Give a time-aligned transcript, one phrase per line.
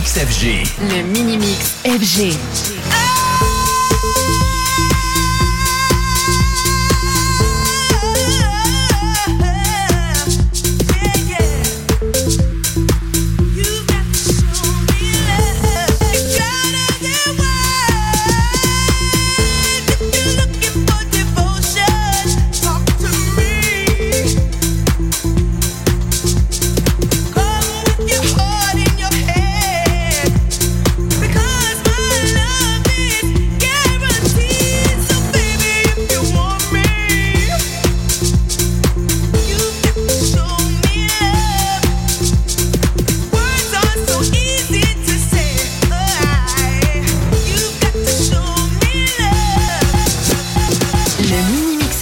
[0.00, 2.77] Le mini-mix FG.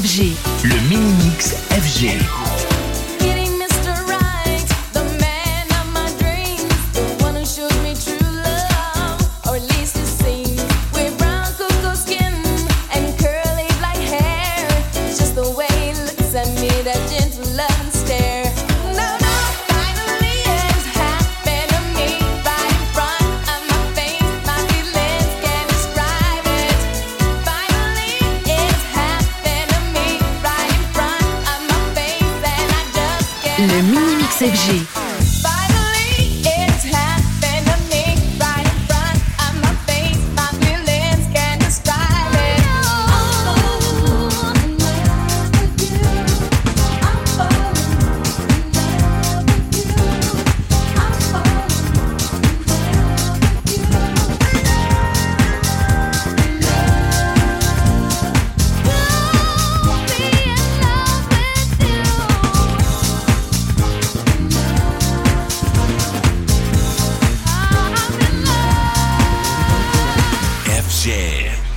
[0.00, 2.17] Le mini-mix FG.
[33.58, 34.97] Le mini mix FG.
[70.88, 71.67] Yeah.